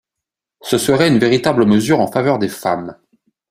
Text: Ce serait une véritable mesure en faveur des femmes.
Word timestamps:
Ce 0.61 0.79
serait 0.79 1.09
une 1.09 1.19
véritable 1.19 1.63
mesure 1.63 1.99
en 1.99 2.11
faveur 2.11 2.39
des 2.39 2.49
femmes. 2.49 2.97